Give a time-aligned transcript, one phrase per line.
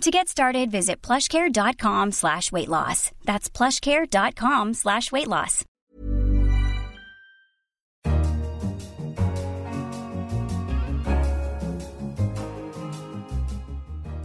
[0.00, 3.10] To get started, visit plushcare.com slash weight loss.
[3.24, 5.64] That's plushcare.com slash weight loss.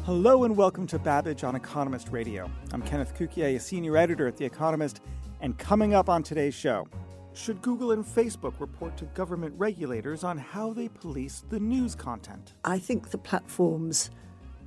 [0.06, 2.50] Hello and welcome to Babbage on Economist Radio.
[2.74, 5.02] I'm Kenneth Cukier, a senior editor at The Economist,
[5.40, 6.88] and coming up on today's show,
[7.34, 12.56] should Google and Facebook report to government regulators on how they police the news content?
[12.66, 14.10] I think the platforms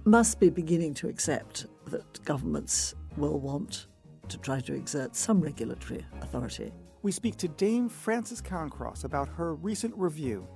[0.05, 3.87] must be beginning to accept that governments will want
[4.29, 6.73] to try to exert some regulatory authority.
[7.03, 10.47] We speak to Dame Frances Cairncross about her recent review.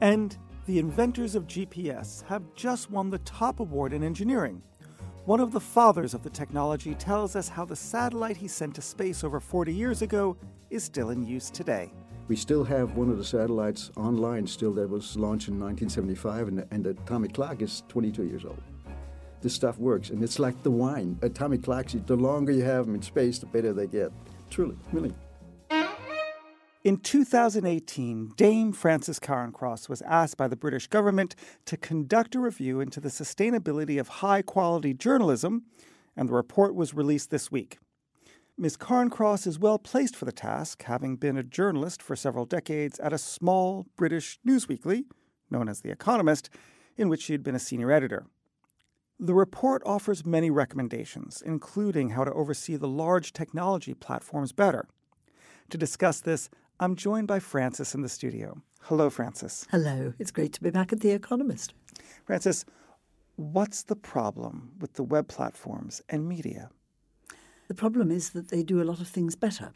[0.00, 4.62] And the inventors of GPS have just won the top award in engineering.
[5.24, 8.82] One of the fathers of the technology tells us how the satellite he sent to
[8.82, 10.36] space over 40 years ago
[10.70, 11.92] is still in use today.
[12.28, 16.66] We still have one of the satellites online still that was launched in 1975, and
[16.70, 18.62] and the atomic clock is 22 years old.
[19.40, 21.18] This stuff works, and it's like the wine.
[21.22, 24.12] Atomic clocks, the longer you have them in space, the better they get.
[24.50, 25.14] Truly, really.
[26.84, 32.80] In 2018, Dame Frances Cairncross was asked by the British government to conduct a review
[32.80, 35.64] into the sustainability of high quality journalism,
[36.14, 37.78] and the report was released this week.
[38.60, 38.76] Ms.
[38.76, 43.12] Cairncross is well placed for the task, having been a journalist for several decades at
[43.12, 45.04] a small British newsweekly,
[45.48, 46.50] known as The Economist,
[46.96, 48.26] in which she had been a senior editor.
[49.20, 54.88] The report offers many recommendations, including how to oversee the large technology platforms better.
[55.70, 58.60] To discuss this, I'm joined by Frances in the studio.
[58.82, 59.68] Hello, Frances.
[59.70, 61.74] Hello, it's great to be back at The Economist.
[62.24, 62.64] Frances,
[63.36, 66.70] what's the problem with the web platforms and media?
[67.68, 69.72] The problem is that they do a lot of things better.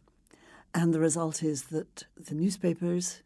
[0.75, 3.22] And the result is that the newspapers,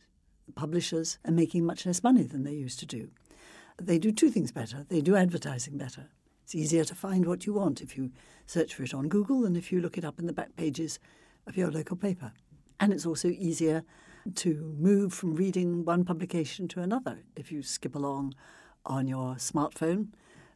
[0.46, 3.10] the publishers, are making much less money than they used to do.
[3.80, 4.84] They do two things better.
[4.88, 6.08] They do advertising better.
[6.42, 8.10] It's easier to find what you want if you
[8.46, 10.98] search for it on Google than if you look it up in the back pages
[11.46, 12.32] of your local paper.
[12.80, 13.84] And it's also easier
[14.34, 18.34] to move from reading one publication to another if you skip along
[18.84, 20.08] on your smartphone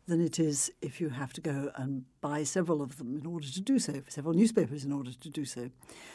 [0.06, 3.47] than it is if you have to go and buy several of them in order
[3.47, 5.71] to do so, several newspapers in order to do so.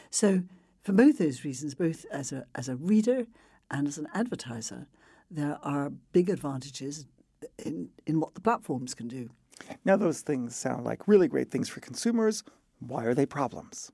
[0.10, 0.44] So,
[0.84, 3.26] for both those reasons, both as a, as a reader
[3.72, 4.88] and as an advertiser,
[5.32, 7.06] there are big advantages
[7.58, 9.30] in, in what the platforms can do.
[9.84, 12.44] Now, those things sound like really great things for consumers.
[12.80, 13.92] Why are they problems?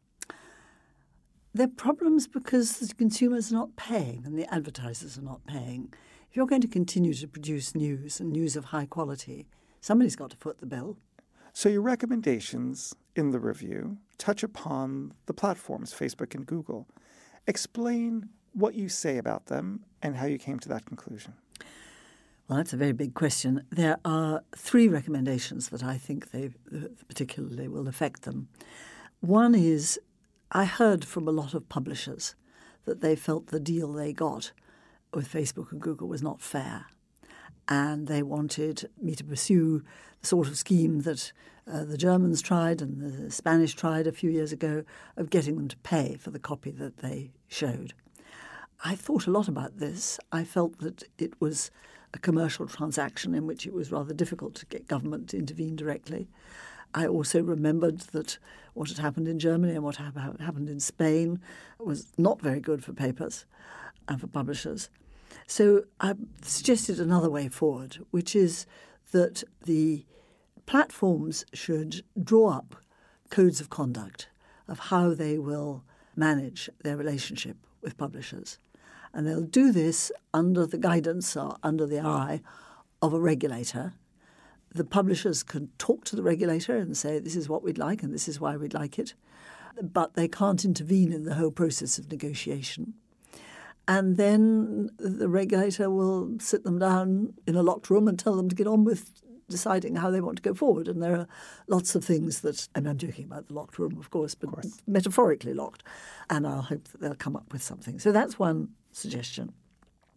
[1.54, 5.94] They're problems because the consumers are not paying and the advertisers are not paying.
[6.30, 9.48] If you're going to continue to produce news and news of high quality,
[9.82, 10.98] Somebody's got to foot the bill.
[11.54, 16.88] So, your recommendations in the review touch upon the platforms, Facebook and Google.
[17.48, 21.34] Explain what you say about them and how you came to that conclusion.
[22.48, 23.66] Well, that's a very big question.
[23.72, 28.50] There are three recommendations that I think they uh, particularly will affect them.
[29.20, 30.00] One is
[30.52, 32.36] I heard from a lot of publishers
[32.86, 34.52] that they felt the deal they got
[35.14, 36.86] with Facebook and Google was not fair
[37.72, 39.82] and they wanted me to pursue
[40.20, 41.32] the sort of scheme that
[41.72, 44.84] uh, the Germans tried and the Spanish tried a few years ago
[45.16, 47.94] of getting them to pay for the copy that they showed.
[48.84, 50.20] I thought a lot about this.
[50.34, 51.72] I felt that it was
[52.14, 56.28] a commercial transaction in which it was rather difficult to get government to intervene directly.
[56.94, 58.38] I also remembered that
[58.74, 61.40] what had happened in Germany and what happened in Spain
[61.80, 63.46] was not very good for papers
[64.10, 64.90] and for publishers.
[65.48, 68.66] So I suggested another way forward, which is
[69.12, 70.06] that the
[70.66, 72.76] platforms should draw up
[73.30, 74.30] codes of conduct
[74.68, 75.84] of how they will
[76.16, 78.58] manage their relationship with publishers.
[79.14, 82.42] And they'll do this under the guidance or under the eye
[83.02, 83.94] of a regulator.
[84.74, 88.14] The publishers can talk to the regulator and say, this is what we'd like and
[88.14, 89.14] this is why we'd like it.
[89.82, 92.94] But they can't intervene in the whole process of negotiation.
[93.88, 98.48] And then the regulator will sit them down in a locked room and tell them
[98.50, 99.12] to get on with
[99.50, 100.88] deciding how they want to go forward.
[100.88, 101.28] And there are
[101.68, 104.56] lots of things that, and I'm joking about the locked room, of course, but of
[104.56, 104.82] course.
[104.88, 105.84] metaphorically locked.
[106.30, 108.00] And I'll hope that they'll come up with something.
[108.00, 109.54] So that's one suggestion.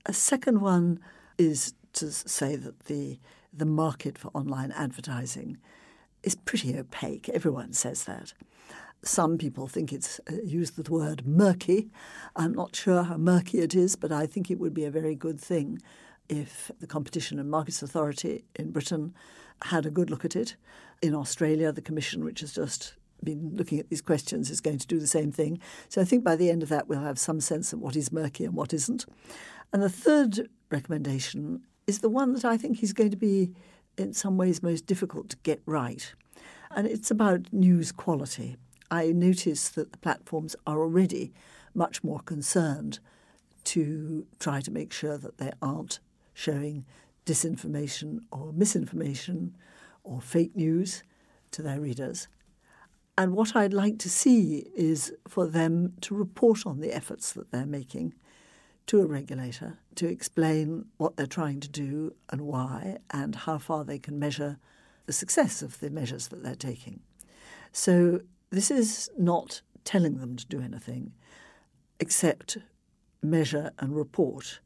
[0.07, 1.01] A second one
[1.37, 3.19] is to say that the
[3.57, 5.57] the market for online advertising
[6.25, 7.29] is pretty opaque.
[7.29, 8.33] Everyone says that.
[9.05, 11.91] Some people think it's uh, used the word murky.
[12.37, 15.15] I'm not sure how murky it is, but I think it would be a very
[15.15, 15.79] good thing
[16.31, 19.15] if the Competition and Markets Authority in Britain
[19.63, 20.57] had a good look at it.
[21.03, 24.87] In Australia, the Commission, which has just been looking at these questions, is going to
[24.87, 25.61] do the same thing.
[25.91, 28.11] So I think by the end of that, we'll have some sense of what is
[28.11, 29.05] murky and what isn't.
[29.73, 33.53] And the third recommendation is the one that I think is going to be,
[33.99, 36.15] in some ways, most difficult to get right.
[36.71, 38.57] And it's about news quality.
[38.95, 41.33] I notice that the platforms are already
[41.75, 43.01] much more concerned
[43.65, 45.99] to try to make sure that they aren't
[46.33, 46.85] showing
[47.27, 49.57] disinformation or misinformation
[50.05, 51.03] or fake news
[51.51, 52.29] to their readers.
[53.19, 57.51] And what I'd like to see is for them to report on the efforts that
[57.51, 58.15] they're making
[58.87, 63.83] to a regulator to explain what they're trying to do and why, and how far
[63.83, 64.59] they can measure
[65.07, 67.01] the success of the measures that they're taking.
[67.73, 68.21] So,
[68.55, 71.13] this is not telling them to do anything
[72.01, 72.59] except
[73.23, 74.61] measure and report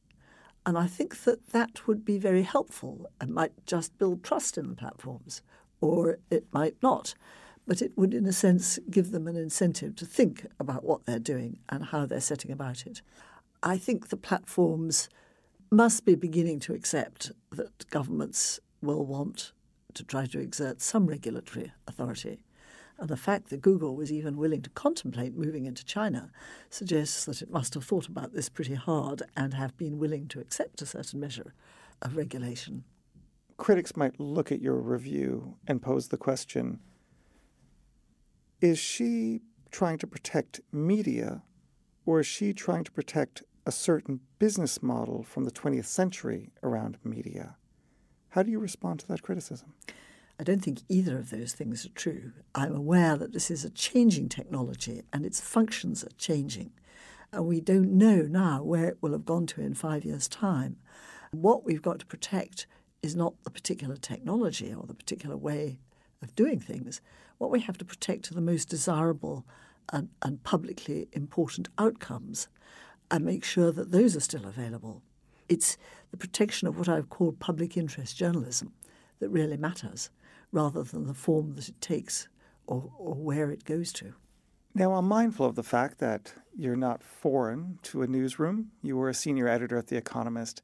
[0.68, 3.08] and I think that that would be very helpful.
[3.22, 5.40] It might just build trust in the platforms,
[5.80, 7.14] or it might not.
[7.66, 11.18] But it would, in a sense, give them an incentive to think about what they're
[11.18, 13.00] doing and how they're setting about it.
[13.62, 15.08] I think the platforms
[15.70, 19.52] must be beginning to accept that governments will want
[19.94, 22.40] to try to exert some regulatory authority
[22.98, 26.30] and the fact that Google was even willing to contemplate moving into China
[26.68, 30.40] suggests that it must have thought about this pretty hard and have been willing to
[30.40, 31.54] accept a certain measure
[32.02, 32.84] of regulation.
[33.56, 36.80] Critics might look at your review and pose the question
[38.60, 41.42] Is she trying to protect media,
[42.04, 46.98] or is she trying to protect a certain business model from the 20th century around
[47.04, 47.56] media?
[48.30, 49.74] How do you respond to that criticism?
[50.40, 52.32] I don't think either of those things are true.
[52.54, 56.70] I'm aware that this is a changing technology and its functions are changing.
[57.32, 60.76] And we don't know now where it will have gone to in five years' time.
[61.32, 62.66] What we've got to protect
[63.02, 65.80] is not the particular technology or the particular way
[66.22, 67.00] of doing things.
[67.38, 69.44] What we have to protect are the most desirable
[69.92, 72.48] and, and publicly important outcomes
[73.10, 75.02] and make sure that those are still available.
[75.48, 75.76] It's
[76.12, 78.72] the protection of what I've called public interest journalism
[79.18, 80.10] that really matters
[80.52, 82.28] rather than the form that it takes
[82.66, 84.14] or, or where it goes to.
[84.74, 88.70] Now, I'm mindful of the fact that you're not foreign to a newsroom.
[88.82, 90.62] You were a senior editor at The Economist.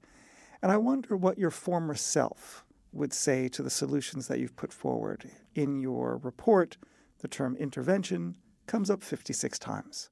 [0.62, 4.72] And I wonder what your former self would say to the solutions that you've put
[4.72, 5.30] forward.
[5.54, 6.76] In your report,
[7.18, 8.36] the term intervention
[8.66, 10.10] comes up 56 times.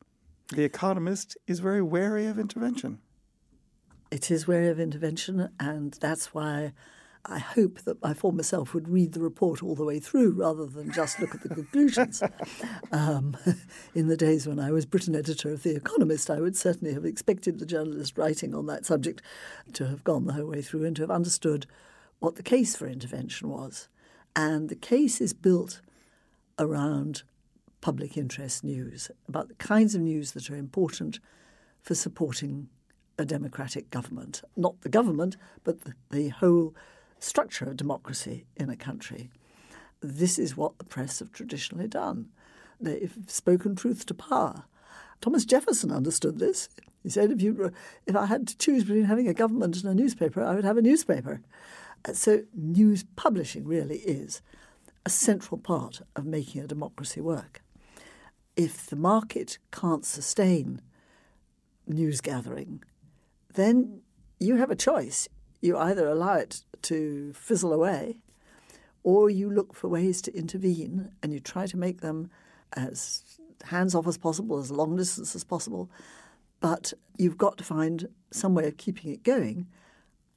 [0.53, 2.99] The Economist is very wary of intervention.
[4.11, 6.73] It is wary of intervention, and that's why
[7.25, 10.67] I hope that my former self would read the report all the way through rather
[10.67, 12.23] than just look at the conclusions.
[12.91, 13.39] Um,
[13.95, 17.07] in the days when I was Britain editor of The Economist, I would certainly have
[17.07, 19.23] expected the journalist writing on that subject
[19.73, 21.67] to have gone the whole way through and to have understood
[22.19, 23.89] what the case for intervention was.
[24.37, 25.81] And the case is built
[26.59, 27.23] around
[27.81, 31.19] public interest news, about the kinds of news that are important
[31.81, 32.69] for supporting
[33.19, 34.43] a democratic government.
[34.55, 36.75] Not the government, but the, the whole
[37.23, 39.31] structure of democracy in a country.
[40.01, 42.29] This is what the press have traditionally done.
[42.81, 44.65] They've spoken truth to power.
[45.21, 46.69] Thomas Jefferson understood this.
[47.03, 47.73] He said, if, you,
[48.07, 50.77] if I had to choose between having a government and a newspaper, I would have
[50.77, 51.41] a newspaper.
[52.05, 54.43] Uh, so, news publishing really is
[55.07, 57.63] a central part of making a democracy work.
[58.57, 60.81] If the market can't sustain
[61.87, 62.83] news gathering,
[63.55, 64.01] then
[64.41, 65.29] you have a choice.
[65.63, 68.19] You either allow it to fizzle away,
[69.03, 72.31] or you look for ways to intervene and you try to make them
[72.75, 75.89] as hands off as possible, as long distance as possible.
[76.61, 79.67] But you've got to find some way of keeping it going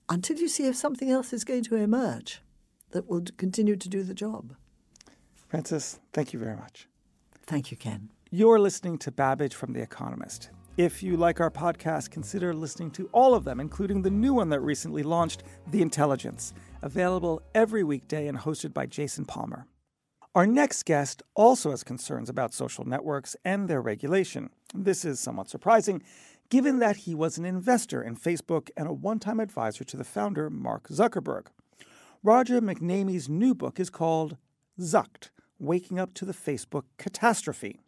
[0.09, 2.41] until you see if something else is going to emerge
[2.91, 4.55] that will continue to do the job.
[5.47, 6.87] Frances, thank you very much.
[7.45, 8.09] Thank you, Ken.
[8.31, 10.49] You're listening to Babbage from The Economist.
[10.77, 14.49] If you like our podcast, consider listening to all of them, including the new one
[14.49, 19.67] that recently launched, The Intelligence, available every weekday and hosted by Jason Palmer.
[20.35, 24.49] Our next guest also has concerns about social networks and their regulation.
[24.73, 26.03] This is somewhat surprising,
[26.49, 30.03] given that he was an investor in Facebook and a one time advisor to the
[30.03, 31.47] founder, Mark Zuckerberg.
[32.21, 34.35] Roger McNamee's new book is called
[34.77, 37.79] Zucked Waking Up to the Facebook Catastrophe.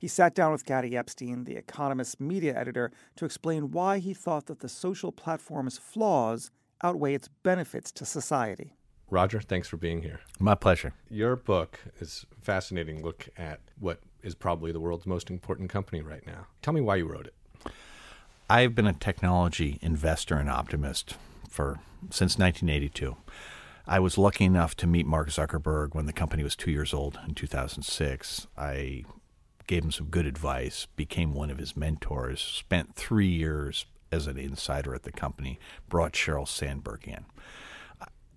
[0.00, 4.46] He sat down with Gady Epstein, the Economist's media editor, to explain why he thought
[4.46, 6.50] that the social platform's flaws
[6.82, 8.78] outweigh its benefits to society.
[9.10, 10.20] Roger, thanks for being here.
[10.38, 10.94] My pleasure.
[11.10, 16.00] Your book is a fascinating look at what is probably the world's most important company
[16.00, 16.46] right now.
[16.62, 17.34] Tell me why you wrote it.
[18.48, 21.16] I've been a technology investor and optimist
[21.50, 21.78] for
[22.08, 23.16] since 1982.
[23.86, 27.18] I was lucky enough to meet Mark Zuckerberg when the company was two years old
[27.28, 28.46] in 2006.
[28.56, 29.04] I
[29.70, 34.36] gave him some good advice, became one of his mentors, spent three years as an
[34.36, 37.24] insider at the company, brought Sheryl Sandberg in.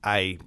[0.04, 0.38] I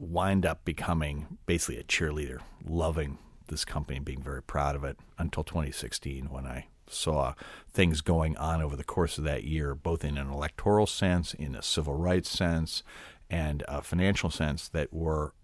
[0.00, 4.98] wind up becoming basically a cheerleader, loving this company, and being very proud of it
[5.16, 7.34] until 2016 when I saw
[7.70, 11.54] things going on over the course of that year, both in an electoral sense, in
[11.54, 12.82] a civil rights sense,
[13.30, 15.34] and a financial sense that were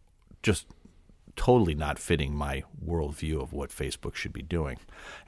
[0.43, 0.67] just
[1.39, 4.77] totally not fitting my worldview of what Facebook should be doing.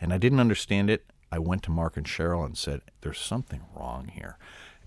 [0.00, 1.06] And I didn't understand it.
[1.32, 4.36] I went to Mark and Sheryl and said, There's something wrong here.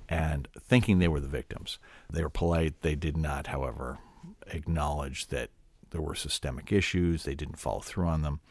[0.10, 1.80] And thinking they were the victims.
[2.12, 2.82] They were polite.
[2.82, 4.00] They did not, however,
[4.48, 5.50] acknowledge that
[5.92, 7.24] there were systemic issues.
[7.24, 8.42] They didn't follow through on them.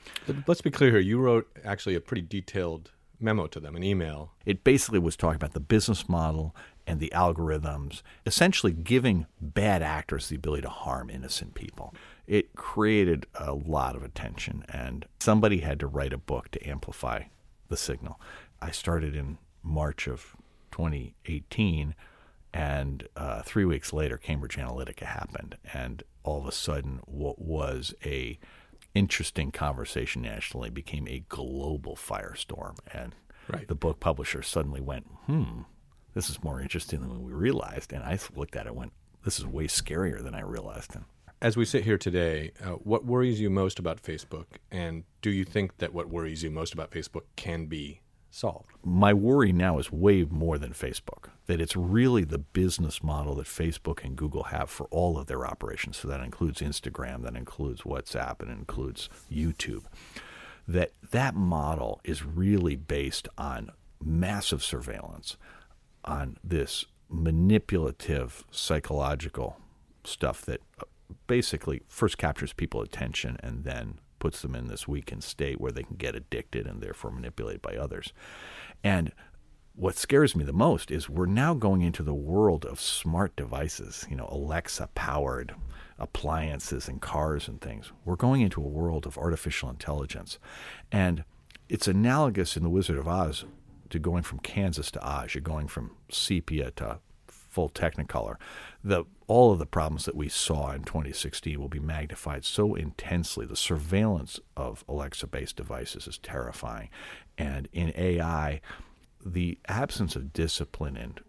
[0.47, 1.01] Let's be clear here.
[1.01, 4.33] You wrote actually a pretty detailed memo to them, an email.
[4.47, 10.29] It basically was talking about the business model and the algorithms, essentially giving bad actors
[10.29, 11.95] the ability to harm innocent people.
[12.27, 17.25] It created a lot of attention, and somebody had to write a book to amplify
[17.69, 18.21] the signal.
[18.61, 20.37] I started in March of
[20.71, 21.95] 2018,
[22.55, 27.95] and uh, three weeks later, Cambridge Analytica happened, and all of a sudden, what was
[28.05, 28.39] a
[28.95, 33.15] interesting conversation nationally became a global firestorm, and
[33.49, 33.67] right.
[33.69, 35.63] the book publisher suddenly went, "Hmm,
[36.15, 38.93] this is more interesting than we realized." And I looked at it and went,
[39.25, 41.05] "This is way scarier than I realized." And
[41.43, 45.45] as we sit here today, uh, what worries you most about Facebook, and do you
[45.45, 48.71] think that what worries you most about Facebook can be solved?
[48.85, 51.31] My worry now is way more than Facebook.
[51.47, 55.45] That it's really the business model that Facebook and Google have for all of their
[55.45, 55.97] operations.
[55.97, 59.83] So that includes Instagram, that includes WhatsApp, and includes YouTube.
[60.69, 65.37] That that model is really based on massive surveillance,
[66.05, 69.59] on this manipulative psychological
[70.05, 70.61] stuff that
[71.27, 75.83] basically first captures people's attention and then puts them in this weakened state where they
[75.83, 78.13] can get addicted and therefore manipulated by others.
[78.85, 79.13] And
[79.75, 84.07] what scares me the most is we're now going into the world of smart devices,
[84.09, 85.55] you know, Alexa powered
[85.99, 87.93] appliances and cars and things.
[88.05, 90.39] We're going into a world of artificial intelligence.
[90.91, 91.25] And
[91.69, 93.45] it's analogous in The Wizard of Oz
[93.91, 95.35] to going from Kansas to Oz.
[95.35, 96.99] You're going from sepia to
[97.53, 98.37] full technicolor.
[98.83, 103.47] The all of the problems that we saw in 2016 will be magnified so intensely.
[103.47, 106.91] The surveillance of Alexa-based devices is terrifying,
[107.39, 108.61] and in AI,
[109.25, 111.21] the absence of discipline and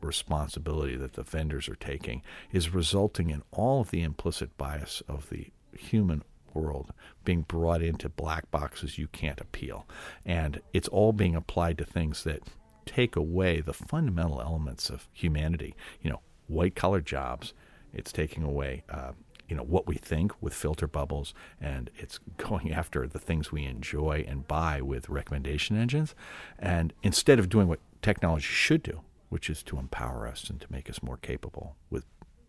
[0.00, 5.30] responsibility that the vendors are taking is resulting in all of the implicit bias of
[5.30, 6.22] the human
[6.54, 6.92] world
[7.24, 9.86] being brought into black boxes you can't appeal.
[10.24, 12.42] And it's all being applied to things that
[12.86, 15.74] take away the fundamental elements of humanity.
[16.00, 17.52] You know, white collar jobs.
[17.92, 19.12] It's taking away, uh,
[19.48, 23.64] you know, what we think with filter bubbles, and it's going after the things we
[23.64, 26.14] enjoy and buy with recommendation engines.
[26.58, 30.66] And instead of doing what technology should do, which is to empower us and to
[30.70, 32.04] make us more capable with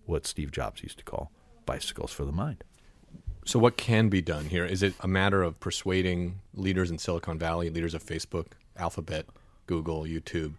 [0.05, 1.31] what Steve Jobs used to call
[1.65, 2.63] bicycles for the mind.
[3.45, 4.65] So, what can be done here?
[4.65, 9.25] Is it a matter of persuading leaders in Silicon Valley, leaders of Facebook, Alphabet,
[9.67, 10.53] Google, YouTube,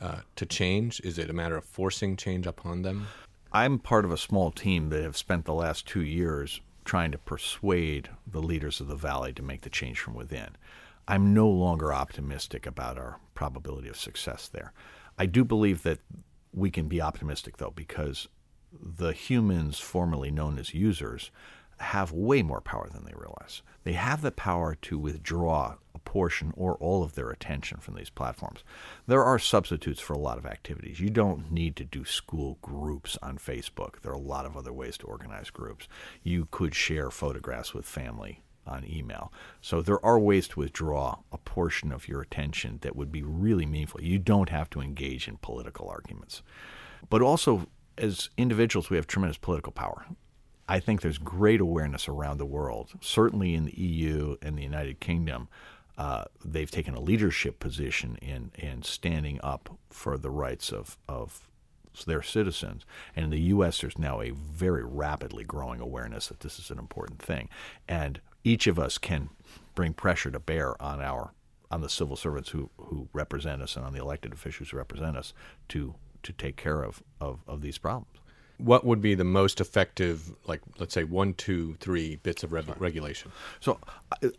[0.00, 1.00] uh, to change?
[1.04, 3.08] Is it a matter of forcing change upon them?
[3.52, 7.18] I'm part of a small team that have spent the last two years trying to
[7.18, 10.56] persuade the leaders of the valley to make the change from within.
[11.06, 14.72] I'm no longer optimistic about our probability of success there.
[15.18, 15.98] I do believe that
[16.54, 18.28] we can be optimistic, though, because
[18.72, 21.30] the humans formerly known as users
[21.82, 23.62] have way more power than they realize.
[23.84, 28.10] They have the power to withdraw a portion or all of their attention from these
[28.10, 28.62] platforms.
[29.06, 31.00] There are substitutes for a lot of activities.
[31.00, 34.00] You don't need to do school groups on Facebook.
[34.00, 35.88] There are a lot of other ways to organize groups.
[36.22, 39.32] You could share photographs with family on email.
[39.60, 43.66] So there are ways to withdraw a portion of your attention that would be really
[43.66, 44.02] meaningful.
[44.02, 46.42] You don't have to engage in political arguments.
[47.10, 47.66] But also,
[47.98, 50.06] as individuals, we have tremendous political power.
[50.68, 55.00] I think there's great awareness around the world, certainly in the EU and the United
[55.00, 55.48] Kingdom.
[55.98, 61.48] Uh, they've taken a leadership position in, in standing up for the rights of, of
[62.06, 62.86] their citizens.
[63.14, 66.78] And in the U.S., there's now a very rapidly growing awareness that this is an
[66.78, 67.48] important thing.
[67.86, 69.30] And each of us can
[69.74, 71.32] bring pressure to bear on our
[71.70, 75.16] on the civil servants who, who represent us and on the elected officials who represent
[75.16, 75.32] us
[75.68, 78.21] to to take care of, of, of these problems
[78.62, 82.64] what would be the most effective, like let's say one, two, three bits of re-
[82.78, 83.32] regulation?
[83.60, 83.78] So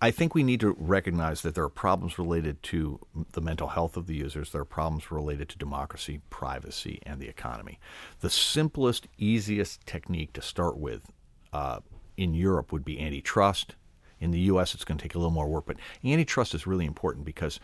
[0.01, 2.99] I think we need to recognize that there are problems related to
[3.33, 4.51] the mental health of the users.
[4.51, 7.79] There are problems related to democracy, privacy, and the economy.
[8.21, 11.11] The simplest, easiest technique to start with
[11.51, 11.79] uh,
[12.17, 13.75] in Europe would be antitrust.
[14.19, 16.85] In the U.S., it's going to take a little more work, but antitrust is really
[16.85, 17.59] important because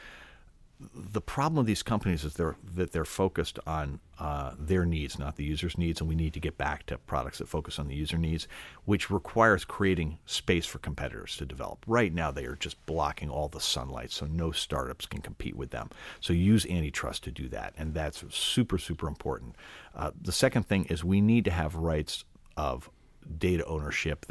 [0.80, 5.36] the problem of these companies is they're, that they're focused on uh, their needs, not
[5.36, 7.96] the user's needs, and we need to get back to products that focus on the
[7.96, 8.48] user needs,
[8.86, 11.84] which requires creating space for competitors to develop.
[11.86, 15.72] Right now, they are just blocking all the sunlight, so no startups can compete with
[15.72, 15.90] them.
[16.22, 19.56] So use antitrust to do that, and that's super, super important.
[19.94, 22.24] Uh, the second thing is we need to have rights
[22.56, 22.90] of
[23.38, 24.26] data ownership.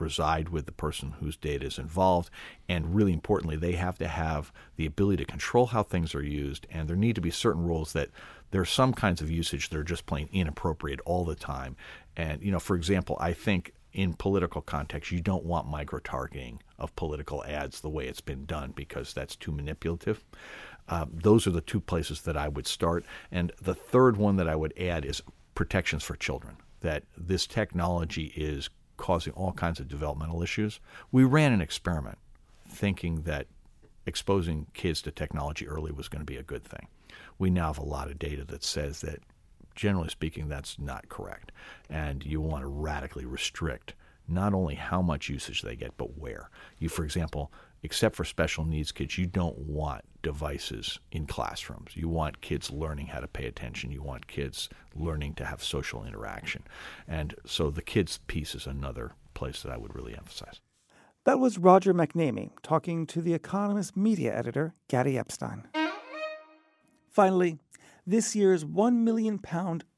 [0.00, 2.30] Reside with the person whose data is involved.
[2.68, 6.66] And really importantly, they have to have the ability to control how things are used.
[6.70, 8.10] And there need to be certain rules that
[8.50, 11.76] there are some kinds of usage that are just plain inappropriate all the time.
[12.16, 16.60] And, you know, for example, I think in political context, you don't want micro targeting
[16.78, 20.24] of political ads the way it's been done because that's too manipulative.
[20.88, 23.04] Uh, those are the two places that I would start.
[23.30, 25.22] And the third one that I would add is
[25.54, 26.56] protections for children.
[26.80, 30.80] That this technology is causing all kinds of developmental issues.
[31.12, 32.18] We ran an experiment
[32.68, 33.46] thinking that
[34.06, 36.88] exposing kids to technology early was going to be a good thing.
[37.38, 39.20] We now have a lot of data that says that,
[39.74, 41.52] generally speaking, that's not correct.
[41.88, 43.94] And you want to radically restrict
[44.28, 46.50] not only how much usage they get, but where.
[46.78, 47.52] You, for example,
[47.82, 51.92] except for special needs kids, you don't want devices in classrooms.
[51.94, 53.92] You want kids learning how to pay attention.
[53.92, 56.62] You want kids learning to have social interaction.
[57.06, 60.60] And so the kids piece is another place that I would really emphasize.
[61.24, 65.68] That was Roger McNamee talking to The Economist media editor, Gady Epstein.
[67.10, 67.58] Finally,
[68.06, 69.40] this year's £1 million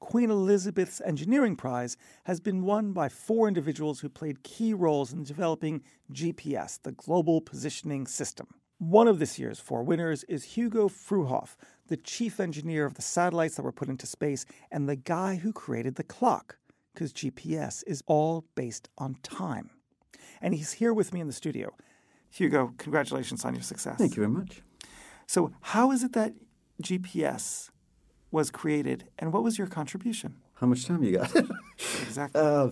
[0.01, 5.25] Queen Elizabeth's Engineering Prize has been won by four individuals who played key roles in
[5.25, 5.83] developing
[6.13, 8.47] GPS, the Global Positioning System.
[8.79, 11.57] One of this year's four winners is Hugo Fruehauf,
[11.89, 15.53] the chief engineer of the satellites that were put into space and the guy who
[15.53, 16.59] created the clock,
[16.95, 19.71] because GPS is all based on time.
[20.41, 21.75] And he's here with me in the studio.
[22.31, 23.97] Hugo, congratulations on your success.
[23.99, 24.63] Thank you very much.
[25.27, 26.35] So, how is it that
[26.83, 27.71] GPS
[28.31, 30.37] was created, and what was your contribution?
[30.55, 31.35] How much time you got?
[32.03, 32.41] exactly.
[32.41, 32.71] Uh,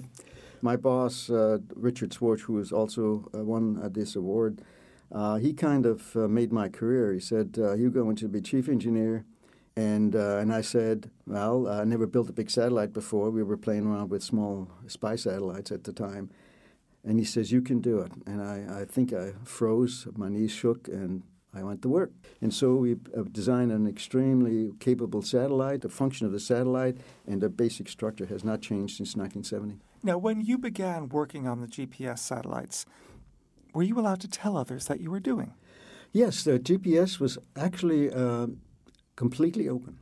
[0.63, 4.63] my boss, uh, Richard Schwartz, who has also uh, won uh, this award,
[5.13, 7.13] uh, he kind of uh, made my career.
[7.13, 9.25] He said, "You're going to be chief engineer,"
[9.77, 13.31] and and I said, "Well, I never built a big satellite before.
[13.31, 16.31] We were playing around with small spy satellites at the time."
[17.05, 20.51] And he says, "You can do it." And I, I think I froze, my knees
[20.51, 21.23] shook, and
[21.57, 22.11] I went to work.
[22.41, 22.97] And so we
[23.33, 25.83] designed an extremely capable satellite.
[25.83, 29.79] The function of the satellite and the basic structure has not changed since 1970.
[30.03, 32.87] Now, when you began working on the GPS satellites,
[33.73, 35.55] were you allowed to tell others that you were doing?
[36.13, 38.49] Yes, the GPS was actually uh,
[39.17, 39.99] completely open.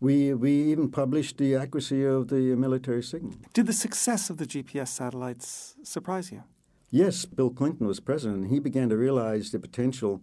[0.00, 3.34] We, we even published the accuracy of the military signal.
[3.54, 6.42] Did the success of the GPS satellites surprise you?
[6.90, 8.42] Yes, Bill Clinton was president.
[8.42, 10.22] and He began to realize the potential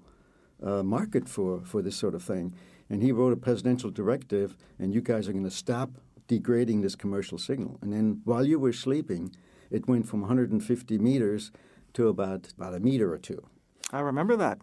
[0.63, 2.53] uh, market for, for this sort of thing.
[2.89, 5.91] And he wrote a presidential directive, and you guys are going to stop
[6.27, 7.77] degrading this commercial signal.
[7.81, 9.35] And then while you were sleeping,
[9.69, 11.51] it went from 150 meters
[11.93, 13.43] to about, about a meter or two.
[13.91, 14.59] I remember that.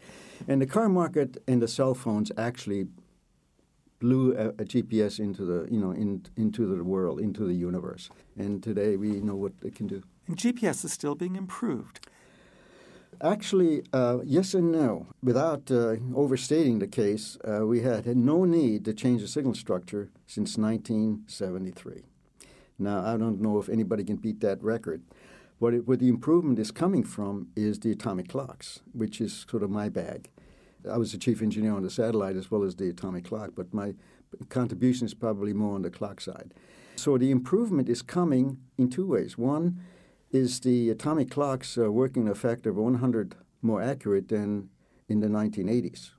[0.47, 2.87] And the car market and the cell phones actually
[3.99, 8.09] blew a, a, GPS into the you know in, into the world, into the universe.
[8.35, 10.01] And today we know what it can do.
[10.27, 12.07] And GPS is still being improved.
[13.23, 15.05] Actually, uh, yes and no.
[15.21, 19.53] Without uh, overstating the case, uh, we had, had no need to change the signal
[19.53, 22.01] structure since 1973.
[22.79, 25.03] Now, I don't know if anybody can beat that record.
[25.59, 29.61] What, it, where the improvement is coming from is the atomic clocks, which is sort
[29.61, 30.31] of my bag.
[30.89, 33.71] I was the chief engineer on the satellite as well as the atomic clock, but
[33.71, 33.93] my
[34.49, 36.55] contribution is probably more on the clock side.
[36.95, 39.37] So the improvement is coming in two ways.
[39.37, 39.79] One,
[40.31, 44.69] is the atomic clocks uh, working a factor of 100 more accurate than
[45.07, 46.11] in the 1980s.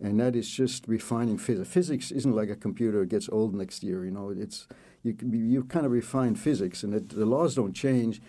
[0.00, 1.68] And that is just refining physics.
[1.68, 4.04] Physics isn't like a computer; it gets old next year.
[4.04, 4.66] You know, it's
[5.02, 8.20] you you kind of refine physics, and it, the laws don't change.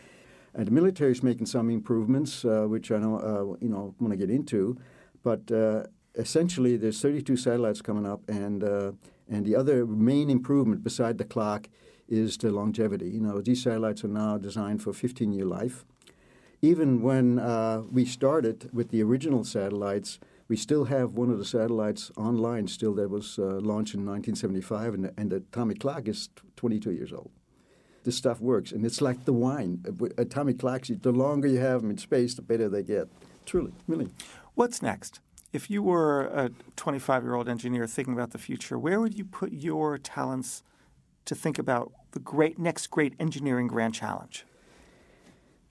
[0.53, 4.11] And the military is making some improvements, uh, which I know uh, you know want
[4.11, 4.77] to get into.
[5.23, 8.91] But uh, essentially, there's 32 satellites coming up, and uh,
[9.27, 11.67] and the other main improvement beside the clock
[12.07, 13.09] is the longevity.
[13.09, 15.85] You know, these satellites are now designed for 15-year life.
[16.61, 21.45] Even when uh, we started with the original satellites, we still have one of the
[21.45, 26.29] satellites online still that was uh, launched in 1975, and and the atomic clock is
[26.55, 27.31] 22 years old.
[28.05, 28.71] this stuff works.
[28.71, 29.83] And it's like the wine.
[30.17, 33.09] Atomic clocks, the longer you have them in space, the better they get.
[33.45, 34.09] Truly, really.
[34.53, 35.19] What's next?
[35.51, 39.25] If you were a 25 year old engineer thinking about the future, where would you
[39.25, 40.63] put your talents
[41.25, 44.45] to think about the great next great engineering grand challenge?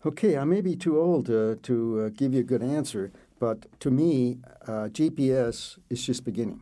[0.07, 3.67] Okay, I may be too old uh, to uh, give you a good answer, but
[3.81, 6.61] to me, uh, GPS is just beginning.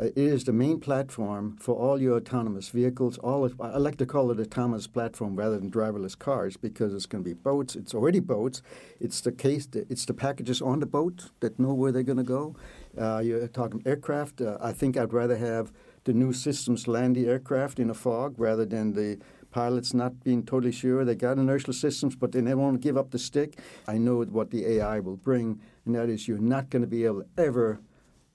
[0.00, 3.18] Uh, it is the main platform for all your autonomous vehicles.
[3.18, 7.06] All of, I like to call it autonomous platform rather than driverless cars because it's
[7.06, 7.76] going to be boats.
[7.76, 8.62] It's already boats.
[8.98, 9.68] It's the case.
[9.74, 12.56] It's the packages on the boat that know where they're going to go.
[12.96, 14.40] Uh, you're talking aircraft.
[14.40, 15.70] Uh, I think I'd rather have
[16.04, 19.18] the new systems land the aircraft in a fog rather than the
[19.50, 21.04] pilots not being totally sure.
[21.04, 23.58] They got inertial systems, but they never want to give up the stick.
[23.86, 27.04] I know what the AI will bring, and that is you're not going to be
[27.04, 27.80] able to ever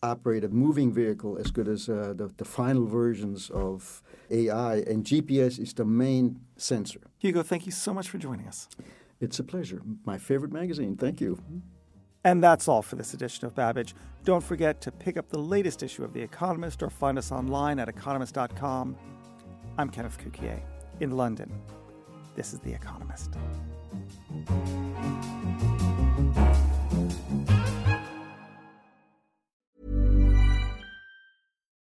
[0.03, 5.03] operate a moving vehicle as good as uh, the, the final versions of AI, and
[5.03, 7.01] GPS is the main sensor.
[7.17, 8.67] Hugo, thank you so much for joining us.
[9.19, 9.81] It's a pleasure.
[10.05, 10.97] My favorite magazine.
[10.97, 11.39] Thank you.
[12.25, 13.93] And that's all for this edition of Babbage.
[14.23, 17.77] Don't forget to pick up the latest issue of The Economist or find us online
[17.77, 18.95] at economist.com.
[19.77, 20.59] I'm Kenneth Cukier
[20.99, 21.51] in London.
[22.35, 23.35] This is The Economist.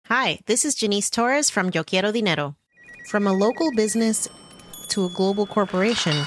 [0.06, 2.56] Hi, this is Janice Torres from Yo Quiero Dinero.
[3.06, 4.28] From a local business
[4.88, 6.26] to a global corporation,